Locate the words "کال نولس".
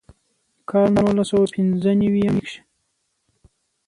0.69-1.27